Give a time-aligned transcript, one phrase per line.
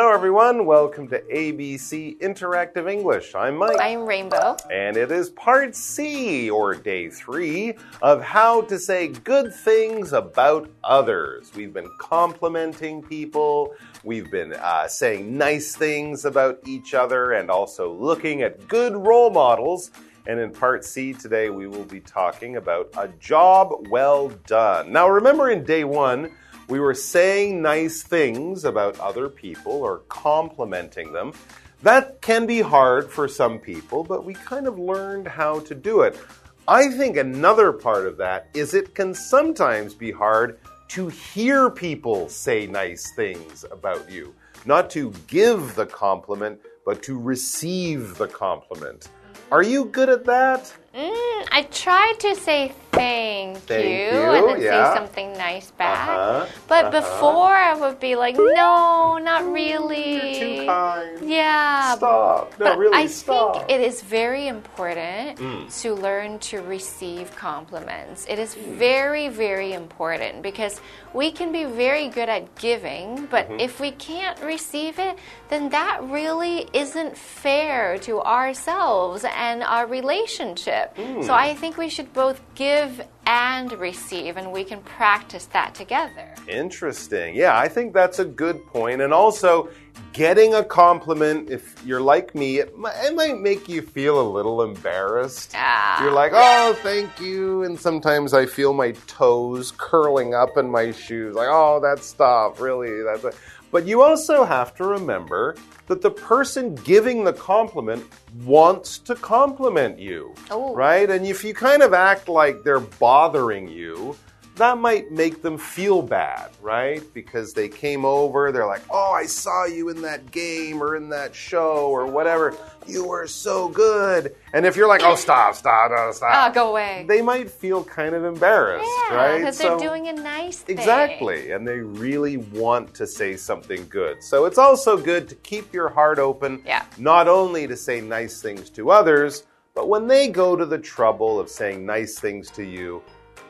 [0.00, 0.64] everyone.
[0.64, 3.34] Welcome to ABC Interactive English.
[3.34, 3.76] I'm Mike.
[3.78, 4.56] I'm Rainbow.
[4.70, 10.70] And it is part C, or day three, of how to say good things about
[10.82, 11.52] others.
[11.54, 17.92] We've been complimenting people, we've been uh, saying nice things about each other, and also
[17.92, 19.90] looking at good role models.
[20.26, 24.90] And in part C today, we will be talking about a job well done.
[24.92, 26.30] Now, remember in day one,
[26.72, 31.34] we were saying nice things about other people or complimenting them.
[31.82, 36.00] That can be hard for some people, but we kind of learned how to do
[36.00, 36.18] it.
[36.66, 42.30] I think another part of that is it can sometimes be hard to hear people
[42.30, 44.34] say nice things about you.
[44.64, 49.10] Not to give the compliment, but to receive the compliment.
[49.50, 50.72] Are you good at that?
[50.94, 54.92] Mm, I tried to say thank, Thank you, you, and then yeah.
[54.92, 56.06] say something nice back.
[56.08, 57.00] Uh-huh, But uh-huh.
[57.00, 60.12] before I would be like, no, not really.
[60.16, 61.30] You're too kind.
[61.30, 61.94] Yeah.
[61.96, 62.52] Stop.
[62.60, 63.56] No, but really, I stop.
[63.66, 65.80] think it is very important Mm.
[65.82, 68.26] to learn to receive compliments.
[68.28, 70.78] It is very, very important because
[71.14, 73.60] we can be very good at giving, but Mm-hmm.
[73.60, 75.16] if we can't receive it,
[75.48, 80.81] then that really isn't fair to ourselves and our relationship.
[80.96, 81.24] Mm.
[81.24, 86.34] So I think we should both give and receive, and we can practice that together.
[86.48, 87.34] Interesting.
[87.34, 89.00] Yeah, I think that's a good point.
[89.00, 89.68] And also,
[90.12, 94.62] getting a compliment, if you're like me, it, it might make you feel a little
[94.62, 95.52] embarrassed.
[95.54, 96.02] Ah.
[96.02, 97.62] You're like, oh, thank you.
[97.62, 101.34] And sometimes I feel my toes curling up in my shoes.
[101.34, 103.02] Like, oh, that stuff, really.
[103.02, 103.32] That's a...
[103.70, 105.56] But you also have to remember
[105.86, 108.04] that the person giving the compliment
[108.44, 110.34] wants to compliment you.
[110.50, 110.74] Oh.
[110.74, 111.08] Right?
[111.08, 112.80] And if you kind of act like they're
[113.12, 114.16] bothering you,
[114.56, 117.02] that might make them feel bad, right?
[117.12, 121.10] Because they came over, they're like, oh, I saw you in that game or in
[121.10, 122.54] that show or whatever.
[122.86, 124.34] You were so good.
[124.54, 126.30] And if you're like, oh, stop, stop, no, stop.
[126.32, 127.04] Ah, go away.
[127.06, 129.38] They might feel kind of embarrassed, Yeah, right?
[129.40, 130.78] because So- they're doing a nice thing.
[130.78, 134.22] Exactly, and they really want to say something good.
[134.22, 136.84] So it's also good to keep your heart open, Yeah.
[136.96, 139.42] not only to say nice things to others,
[139.74, 143.02] but when they go to the trouble of saying nice things to you,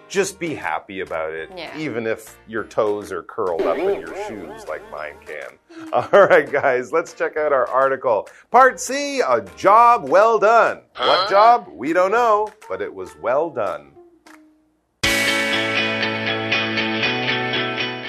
[0.09, 1.77] just be happy about it, Yeah.
[1.79, 5.91] even if your toes are curled up in your shoes like mine can.
[5.93, 8.29] All right, guys, let's check out our article.
[8.51, 10.83] Part C A Job Well Done.
[10.99, 11.67] What job?
[11.73, 13.89] We don't know, but it was well done.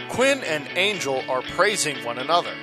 [0.09, 2.53] Quinn and Angel are praising one another.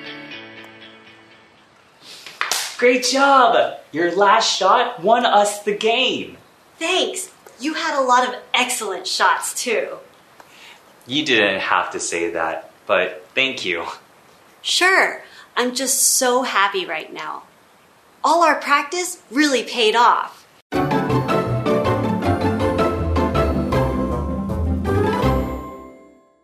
[2.80, 3.78] Great job!
[3.92, 6.38] Your last shot won us the game.
[6.78, 7.30] Thanks.
[7.60, 9.98] You had a lot of excellent shots, too.
[11.06, 13.84] You didn't have to say that, but thank you.
[14.62, 15.22] Sure,
[15.54, 17.42] I'm just so happy right now.
[18.24, 20.46] All our practice really paid off.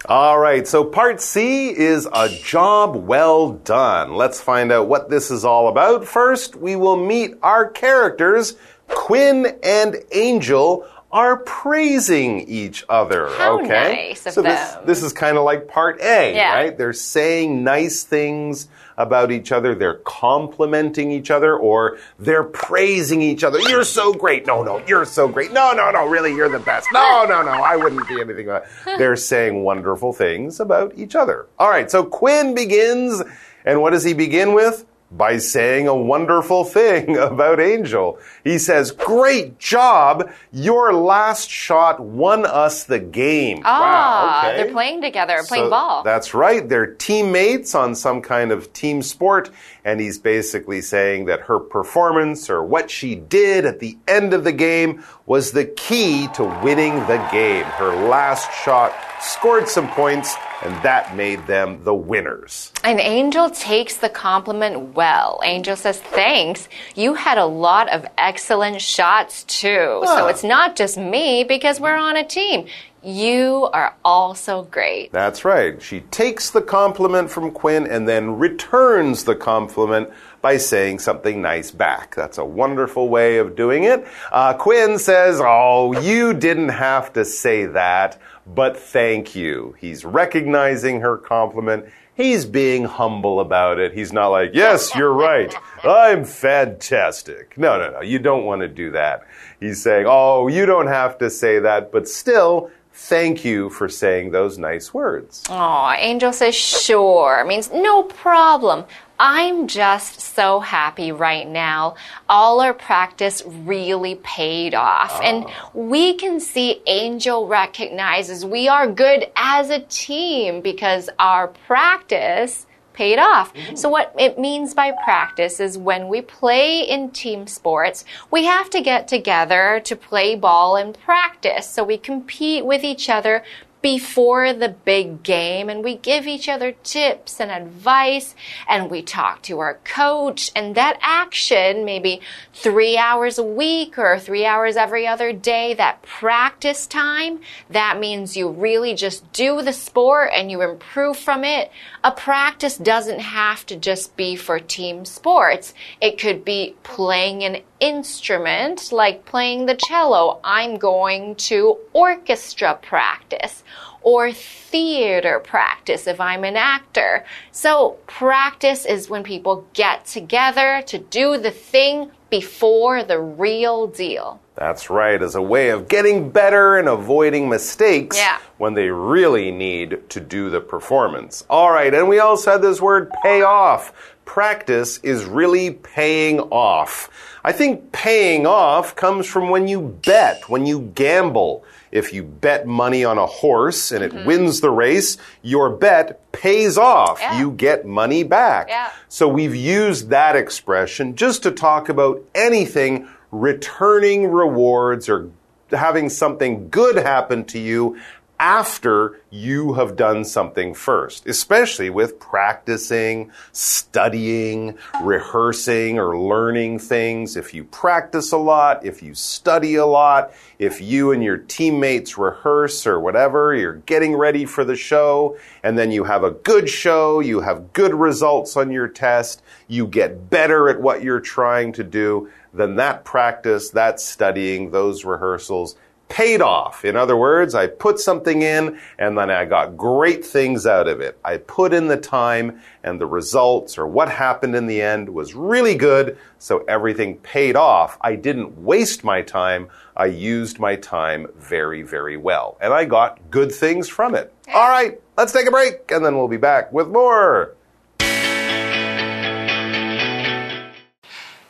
[0.09, 4.15] All right, so part C is a job well done.
[4.15, 6.06] Let's find out what this is all about.
[6.06, 8.55] First, we will meet our characters.
[8.87, 13.28] Quinn and Angel are praising each other.
[13.38, 16.53] How okay, nice so this this is kind of like part A, Yeah.
[16.53, 16.77] right?
[16.77, 18.69] They're saying nice things
[18.99, 19.75] about each other.
[19.75, 23.59] They're complimenting each other, or they're praising each other.
[23.60, 24.47] You're so great.
[24.47, 25.53] No, no, you're so great.
[25.55, 26.87] No, no, no, really, you're the best.
[26.93, 28.49] No, no, no, I wouldn't be anything.
[28.49, 28.64] About
[28.99, 31.46] they're saying wonderful things about each other.
[31.58, 33.23] All right, so Quinn begins,
[33.64, 34.85] and what does he begin with?
[35.11, 38.19] By saying a wonderful thing about Angel.
[38.43, 40.31] He says, Great job!
[40.53, 43.62] Your last shot won us the game.
[43.64, 44.62] Ah, wow, okay.
[44.62, 46.03] they're playing together, playing So ball.
[46.03, 46.69] That's right.
[46.69, 49.50] They're teammates on some kind of team sport.
[49.85, 54.43] And he's basically saying that her performance or what she did at the end of
[54.43, 57.64] the game was the key to winning the game.
[57.64, 62.73] Her last shot scored some points, and that made them the winners.
[62.85, 65.41] And Angel takes the compliment well.
[65.45, 66.69] Angel says, Thanks.
[66.95, 70.03] You had a lot of excellent shots too.
[70.05, 72.67] So it's not just me because we're on a team.
[73.02, 75.12] You are also great.
[75.12, 75.81] That's right.
[75.81, 80.10] She takes the compliment from Quinn and then returns the compliment
[80.43, 82.14] by saying something nice back.
[82.14, 84.06] That's a wonderful way of doing it.
[84.32, 89.76] Uh, Quinn says, Oh, you didn't have to say that, but thank you.
[89.78, 91.87] He's recognizing her compliment.
[92.14, 93.93] He's being humble about it.
[93.93, 95.54] He's not like, Yes, you're right.
[95.84, 97.56] I'm fantastic.
[97.58, 98.00] No, no, no.
[98.00, 99.26] You don't want to do that.
[99.60, 104.31] He's saying, Oh, you don't have to say that, but still, thank you for saying
[104.31, 105.44] those nice words.
[105.48, 107.44] Aw, Angel says, Sure.
[107.44, 108.84] Means no problem.
[109.19, 111.96] I'm just so happy right now.
[112.28, 115.12] All our practice really paid off.
[115.14, 115.22] Oh.
[115.22, 122.66] And we can see Angel recognizes we are good as a team because our practice
[122.96, 123.52] paid off.
[123.75, 128.70] So what it means by practice is when we play in team sports, we have
[128.70, 131.69] to get together to play ball and practice.
[131.69, 133.44] So we compete with each other
[133.82, 138.34] before the big game and we give each other tips and advice
[138.69, 142.20] and we talk to our coach and that action maybe
[142.52, 147.38] three hours a week or three hours every other day that practice time
[147.70, 151.70] that means you really just do the sport and you improve from it.
[152.02, 155.75] A practice doesn't have to just be for team sports.
[156.00, 160.40] It could be playing an instrument like playing the cello.
[160.43, 163.62] I'm going to orchestra practice
[164.02, 167.25] or theater practice if I'm an actor.
[167.50, 174.40] So practice is when people get together to do the thing before the real deal.
[174.56, 178.38] That's right, as a way of getting better and avoiding mistakes Yeah.
[178.56, 181.44] when they really need to do the performance.
[181.50, 183.93] All right, and we also had this word pay off.
[184.25, 187.11] Practice is really paying off.
[187.44, 191.64] I think paying off comes from when you bet, when you gamble.
[191.93, 194.26] If you bet money on a horse and it mm-hmm.
[194.26, 197.20] wins the race, your bet pays off.
[197.20, 197.38] Yeah.
[197.38, 198.69] You get money back.
[198.69, 198.91] Yeah.
[199.08, 203.08] So we've used that expression just to talk about anything
[203.41, 205.31] returning rewards or
[205.71, 207.99] having something good happen to you
[208.38, 217.37] after you have done something first, especially with practicing, studying, rehearsing, or learning things.
[217.37, 222.19] If you practice a lot, if you study a lot, if you and your teammates
[222.19, 226.69] rehearse or whatever, you're getting ready for the show, and then you have a good
[226.69, 231.73] show, you have good results on your test, you get better at what you're trying
[231.73, 235.76] to do, then that practice, that studying, those rehearsals,
[236.08, 236.85] paid off.
[236.85, 241.00] In other words, I put something in and then I got great things out of
[241.00, 241.19] it.
[241.25, 245.35] I put in the time and the results or what happened in the end was
[245.35, 247.99] really good, so everything paid off.
[248.00, 249.69] I didn't waste my time.
[249.97, 252.56] I used my time very, very well.
[252.61, 254.32] And I got good things from it.
[254.55, 257.56] All right, let's take a break and then we'll be back with more.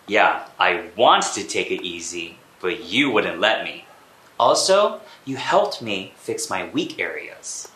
[0.07, 3.85] Yeah, I wanted to take it easy, but you wouldn't let me.
[4.39, 7.69] Also, you helped me fix my weak areas.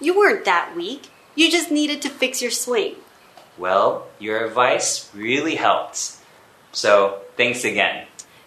[0.00, 1.08] You weren't that weak.
[1.34, 2.96] You just needed to fix your swing.
[3.56, 6.16] Well, your advice really helped.
[6.72, 8.06] So, thanks again.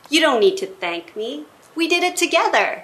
[0.10, 1.46] You don't need to thank me.
[1.76, 2.84] We did it together.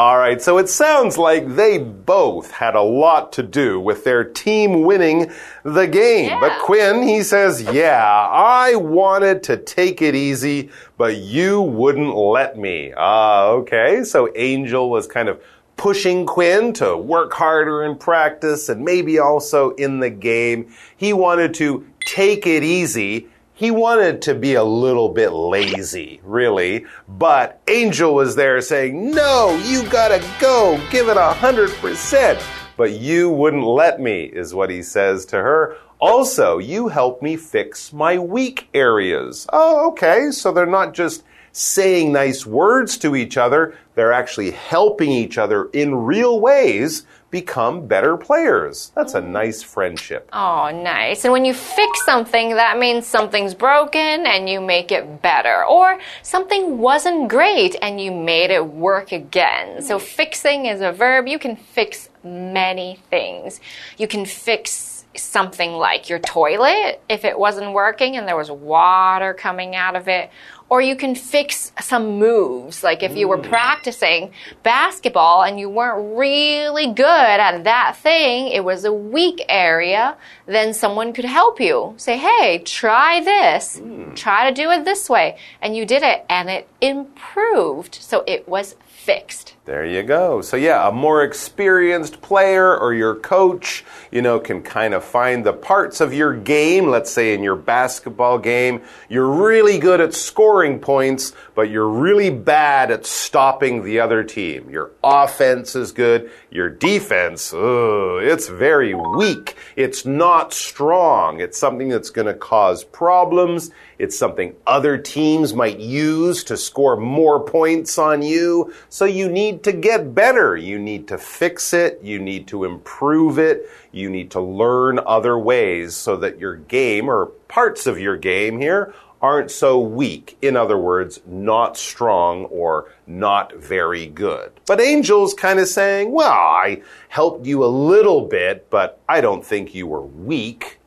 [0.00, 4.24] All right, so it sounds like they both had a lot to do with their
[4.24, 5.30] team winning
[5.62, 6.30] the game.
[6.30, 6.40] Yeah.
[6.40, 12.56] But Quinn, he says, Yeah, I wanted to take it easy, but you wouldn't let
[12.56, 12.94] me.
[12.96, 14.02] Ah, okay.
[14.02, 15.38] So Angel was kind of
[15.76, 20.72] pushing Quinn to work harder in practice and maybe also in the game.
[20.96, 23.28] He wanted to take it easy.
[23.60, 29.54] He wanted to be a little bit lazy, really, but Angel was there saying, No,
[29.66, 32.42] you gotta go, give it a hundred percent.
[32.78, 35.76] But you wouldn't let me, is what he says to her.
[36.00, 39.46] Also, you help me fix my weak areas.
[39.52, 45.10] Oh, okay, so they're not just saying nice words to each other, they're actually helping
[45.10, 48.90] each other in real ways become better players.
[48.94, 50.28] That's a nice friendship.
[50.32, 51.24] Oh, nice.
[51.24, 55.64] And when you fix something, that means something's broken and you make it better.
[55.64, 59.82] Or something wasn't great and you made it work again.
[59.82, 61.28] So fixing is a verb.
[61.28, 63.60] You can fix many things.
[63.96, 69.34] You can fix something like your toilet if it wasn't working and there was water
[69.34, 70.30] coming out of it.
[70.70, 73.48] Or you can fix some moves, like if you were mm.
[73.48, 74.30] practicing
[74.62, 80.72] basketball and you weren't really good at that thing, it was a weak area, then
[80.72, 81.94] someone could help you.
[81.96, 83.80] Say, hey, try this.
[83.80, 84.14] Mm.
[84.14, 85.38] Try to do it this way.
[85.60, 87.96] And you did it and it improved.
[87.96, 89.56] So it was fixed.
[89.70, 90.40] There you go.
[90.40, 95.46] So, yeah, a more experienced player or your coach, you know, can kind of find
[95.46, 96.88] the parts of your game.
[96.88, 102.30] Let's say in your basketball game, you're really good at scoring points, but you're really
[102.30, 104.68] bad at stopping the other team.
[104.70, 109.56] Your offense is good, your defense, it's very weak.
[109.76, 111.38] It's not strong.
[111.38, 113.70] It's something that's going to cause problems.
[113.98, 118.74] It's something other teams might use to score more points on you.
[118.88, 120.56] So you need to get better.
[120.56, 122.00] You need to fix it.
[122.02, 123.68] You need to improve it.
[123.92, 128.60] You need to learn other ways so that your game or parts of your game
[128.60, 130.36] here aren't so weak.
[130.40, 134.52] In other words, not strong or not very good.
[134.66, 139.44] But Angel's kind of saying, well, I helped you a little bit, but I don't
[139.44, 140.79] think you were weak.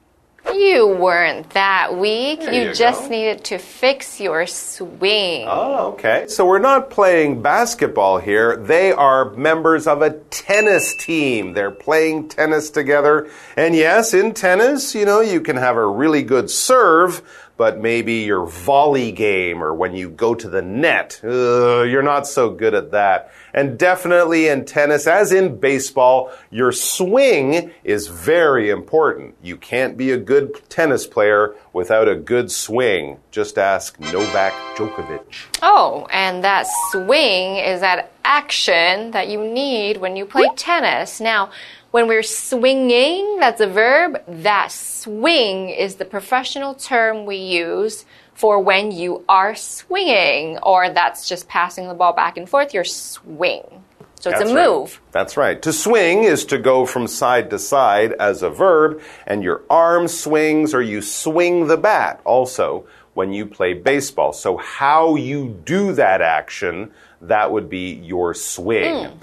[0.54, 2.42] You weren't that weak.
[2.42, 3.10] You, you just go.
[3.10, 5.46] needed to fix your swing.
[5.50, 6.26] Oh, okay.
[6.28, 8.56] So we're not playing basketball here.
[8.58, 11.54] They are members of a tennis team.
[11.54, 13.30] They're playing tennis together.
[13.58, 17.22] And yes, in tennis, you know, you can have a really good serve,
[17.58, 22.28] but maybe your volley game or when you go to the net, uh, you're not
[22.28, 23.32] so good at that.
[23.54, 29.36] And definitely in tennis, as in baseball, your swing is very important.
[29.44, 33.20] You can't be a good tennis player without a good swing.
[33.32, 35.48] Just ask Novak Djokovic.
[35.62, 41.20] Oh, and that swing is that action that you need when you play tennis.
[41.20, 41.52] Now,
[41.92, 44.20] when we're swinging, that's a verb.
[44.28, 51.28] That swing is the professional term we use for when you are swinging, or that's
[51.28, 53.84] just passing the ball back and forth, your swing.
[54.20, 54.70] So it's That's a right.
[54.70, 55.02] move.
[55.12, 55.62] That's right.
[55.64, 60.08] To swing is to go from side to side as a verb, and your arm
[60.08, 64.32] swings or you swing the bat also when you play baseball.
[64.32, 69.08] So, how you do that action, that would be your swing.
[69.08, 69.18] Hmm.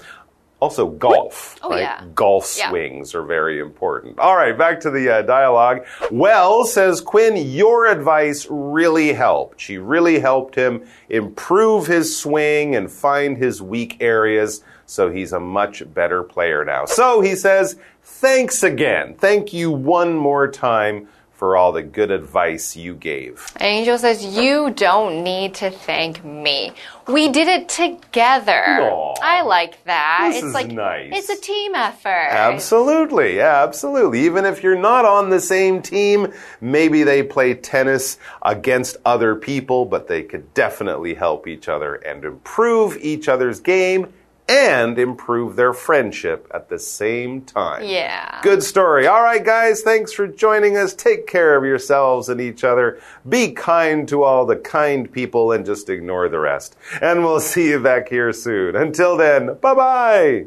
[0.61, 1.57] Also, golf.
[1.63, 1.79] Oh, right?
[1.81, 2.05] yeah.
[2.13, 2.69] Golf Yeah.
[2.69, 4.19] swings are very important.
[4.19, 5.83] All right, back to the uh, dialogue.
[6.11, 9.59] Well, says Quinn, your advice really helped.
[9.59, 14.63] She really helped him improve his swing and find his weak areas.
[14.85, 16.85] So he's a much better player now.
[16.85, 19.15] So he says, thanks again.
[19.15, 21.07] Thank you one more time
[21.41, 23.51] for all the good advice you gave.
[23.59, 26.71] Angel says, You don't need to thank me.
[27.07, 28.63] We did it together.
[28.63, 29.15] Aw.
[29.23, 30.27] I like that.
[30.27, 31.09] This it's is like nice.
[31.11, 32.29] it's a team effort.
[32.29, 34.19] Absolutely, absolutely.
[34.19, 36.31] Even if you're not on the same team,
[36.61, 42.23] maybe they play tennis against other people, but they could definitely help each other and
[42.23, 44.13] improve each other's game
[44.51, 47.85] and improve their friendship at the same time.
[47.85, 48.41] Yeah.
[48.43, 49.07] Good story.
[49.07, 50.93] All right, guys, thanks for joining us.
[50.93, 52.99] Take care of yourselves and each other.
[53.27, 56.75] Be kind to all the kind people and just ignore the rest.
[57.01, 58.75] And we'll see you back here soon.
[58.75, 60.45] Until then, bye bye.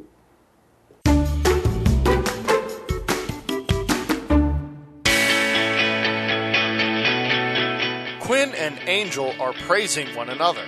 [8.20, 10.64] Quinn and Angel are praising one another.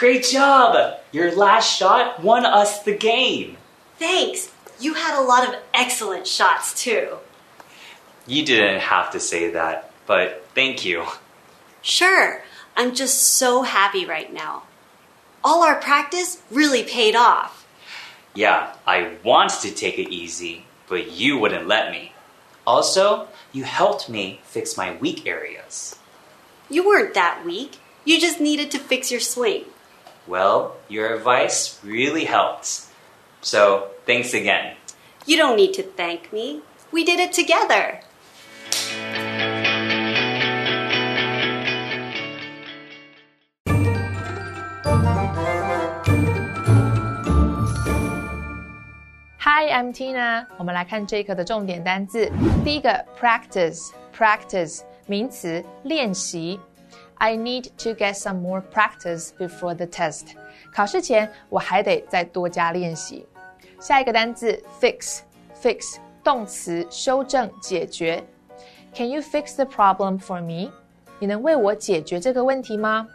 [0.00, 0.98] Great job!
[1.12, 3.58] Your last shot won us the game.
[3.98, 4.50] Thanks.
[4.80, 7.18] You had a lot of excellent shots, too.
[8.26, 11.04] You didn't have to say that, but thank you.
[11.82, 12.42] Sure.
[12.78, 14.62] I'm just so happy right now.
[15.44, 17.66] All our practice really paid off.
[18.34, 22.14] Yeah, I wanted to take it easy, but you wouldn't let me.
[22.66, 25.98] Also, you helped me fix my weak areas.
[26.70, 27.80] You weren't that weak.
[28.06, 29.66] You just needed to fix your swing.
[30.29, 32.87] Well, your advice really helped.
[33.41, 34.75] So, thanks again.
[35.25, 36.61] You don't need to thank me.
[36.91, 37.99] We did it together.
[49.39, 50.47] Hi, I'm Tina。
[50.57, 52.31] 我们来看这一课的重点单字。
[52.63, 56.59] 第一个，practice，practice 名词，练习。
[57.19, 60.27] I need to get some more practice before the test。
[60.73, 63.25] 考试前我还得再多加练习。
[63.79, 68.23] 下一个单字，fix，fix 动词，修正、解决。
[68.93, 70.71] Can you fix the problem for me？
[71.19, 73.07] 你能为我解决这个问题吗？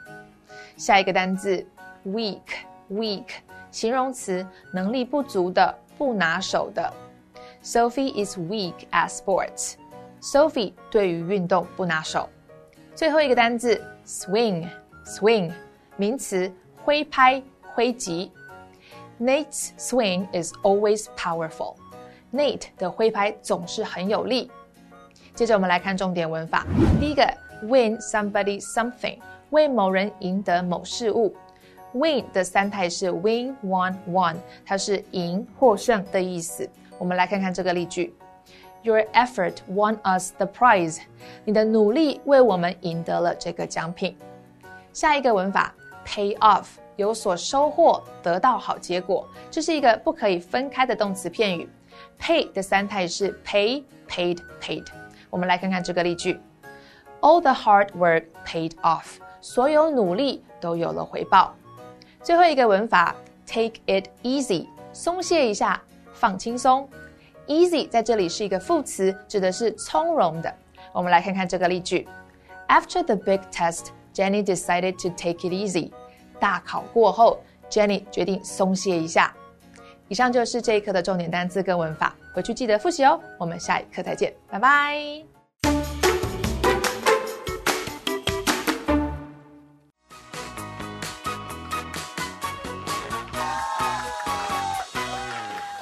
[0.77, 1.67] 下一个单字，
[2.07, 3.27] weak，weak
[3.71, 6.93] 形容词，能力不足的、不拿手的。
[7.62, 9.75] Sophie is weak at sports.
[10.23, 12.29] Sophie 对于运动不拿手。
[12.95, 15.52] 最后一个单字 ，swing，swing
[15.98, 16.52] 名词，
[16.84, 17.42] 挥拍、
[17.74, 18.32] 挥击。
[19.20, 21.76] Nate's swing is always powerful.
[22.34, 24.52] Nate 的挥拍总是很有力。
[25.34, 26.66] 接着我们来看重点文法。
[27.00, 27.24] 第一个
[27.64, 29.18] ，win somebody something，
[29.52, 31.34] 为某人赢得某事物。
[31.94, 34.36] win 的三态是 win, won, won，
[34.66, 36.70] 它是赢、获胜的意思。
[36.98, 38.14] 我们来看看这个例句
[38.86, 41.00] ：Your effort won us the prize。
[41.44, 44.15] 你的努力为我们赢得了这个奖品。
[44.94, 45.74] 下一个文法
[46.06, 46.65] pay off，
[46.96, 51.68] 有所收获，得到好结果，这是一个不可以分开的动词片语。
[52.22, 54.86] pay 的三态是 pay, paid, paid。
[55.32, 56.39] 我们来看看这个例句
[57.22, 59.15] ：All the hard work paid off。
[59.42, 61.56] 所有努力都有了回报。
[62.22, 63.15] 最后一个文法
[63.48, 65.82] take it easy，松懈一下，
[66.13, 66.88] 放轻松。
[67.48, 70.54] Easy 在这里是一个副词，指的是从容的。
[70.92, 72.08] 我们来看看这个例句
[72.68, 75.92] ：After the big test, Jenny decided to take it easy。
[76.40, 79.34] 大考过后，Jenny 决定松懈一下。
[80.08, 83.20] 以上就是这一课的重点单词跟文法，回去记得复习哦。
[83.40, 85.35] 我们下一课再见，拜拜。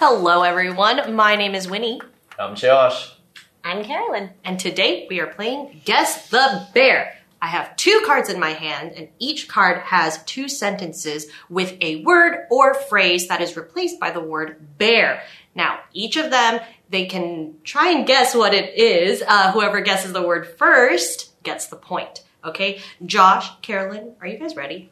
[0.05, 1.15] Hello, everyone.
[1.15, 2.01] My name is Winnie.
[2.38, 3.15] I'm Josh.
[3.63, 4.31] I'm Carolyn.
[4.43, 7.17] And today we are playing Guess the Bear.
[7.41, 12.03] I have two cards in my hand, and each card has two sentences with a
[12.03, 15.24] word or phrase that is replaced by the word bear.
[15.55, 19.24] Now, each of them, they can try and guess what it is.
[19.25, 22.25] Uh, whoever guesses the word first gets the point.
[22.43, 22.81] Okay?
[23.05, 24.91] Josh, Carolyn, are you guys ready?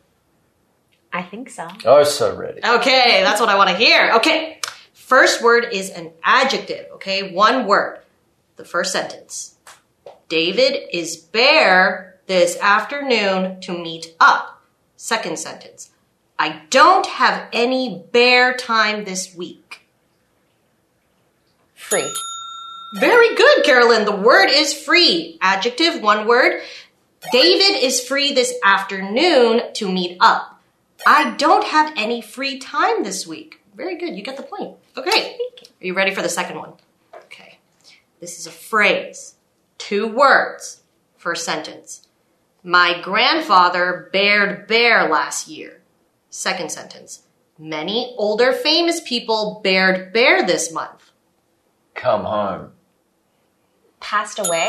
[1.12, 1.68] I think so.
[1.84, 2.62] Oh, so ready.
[2.66, 4.14] Okay, that's what I want to hear.
[4.16, 4.62] Okay.
[5.12, 7.34] First word is an adjective, okay?
[7.34, 8.00] One word.
[8.56, 9.56] The first sentence.
[10.30, 14.62] David is bear this afternoon to meet up.
[14.96, 15.90] Second sentence.
[16.40, 19.82] I don't have any bear time this week.
[21.76, 22.10] Free.
[23.02, 24.06] Very good, Carolyn.
[24.06, 25.38] The word is free.
[25.42, 26.62] Adjective, one word.
[27.34, 30.62] David is free this afternoon to meet up.
[31.06, 33.61] I don't have any free time this week.
[33.76, 34.16] Very good.
[34.16, 34.78] You get the point.
[34.98, 35.38] Okay.
[35.82, 36.74] Are you ready for the second one?
[37.16, 37.58] Okay.
[38.20, 39.36] This is a phrase.
[39.78, 40.82] Two words.
[41.18, 42.08] First sentence.
[42.64, 45.82] My grandfather bared bear last year.
[46.30, 47.24] Second sentence.
[47.58, 51.12] Many older famous people bared bear this month.
[51.96, 52.72] Come home.
[54.00, 54.68] Passed away?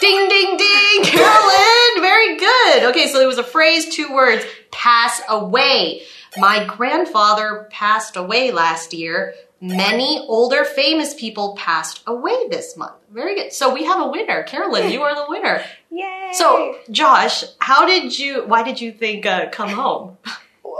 [0.00, 2.00] Ding, ding, ding, Carolyn!
[2.02, 2.82] Very good.
[2.90, 6.02] Okay, so it was a phrase, two words, pass away.
[6.36, 9.34] My grandfather passed away last year.
[9.60, 12.96] Many older famous people passed away this month.
[13.10, 13.52] Very good.
[13.52, 14.42] So we have a winner.
[14.42, 15.62] Carolyn, you are the winner.
[15.90, 16.32] Yay!
[16.32, 20.18] So, Josh, how did you, why did you think uh, come home?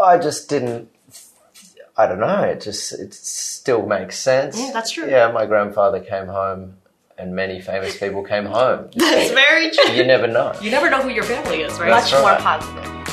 [0.03, 0.91] I just didn't.
[1.97, 2.43] I don't know.
[2.43, 4.59] It just it still makes sense.
[4.59, 5.09] Yeah, that's true.
[5.09, 6.79] Yeah, my grandfather came home,
[7.17, 8.91] and many famous people came home.
[8.97, 9.95] That's very true.
[9.95, 10.53] You never know.
[10.61, 11.91] You never know who your family is, right?
[11.91, 13.04] Much That's more positive.